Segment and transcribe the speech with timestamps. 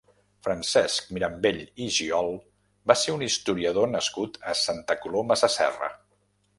[0.45, 2.33] Francesc Mirambell i Giol
[2.93, 5.97] va ser un historiador nascut a Santa Coloma Sasserra.